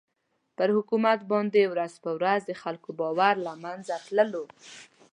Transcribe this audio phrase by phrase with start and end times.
[0.57, 4.45] پر حکومت باندې ورځ په ورځ د خلکو باور له مېنځه تللو.